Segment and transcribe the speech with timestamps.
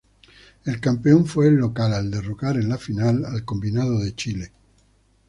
[0.65, 4.51] El campeón fue el local al derrotar en la final al combinado de Chile.